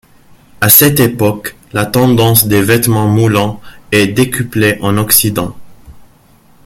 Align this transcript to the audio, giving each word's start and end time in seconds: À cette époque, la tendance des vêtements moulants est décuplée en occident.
À 0.61 0.69
cette 0.69 0.99
époque, 0.99 1.55
la 1.73 1.85
tendance 1.85 2.47
des 2.47 2.63
vêtements 2.63 3.07
moulants 3.07 3.61
est 3.91 4.07
décuplée 4.07 4.79
en 4.81 4.97
occident. 4.97 5.55